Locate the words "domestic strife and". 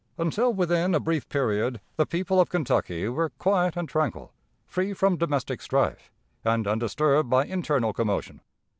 5.17-6.65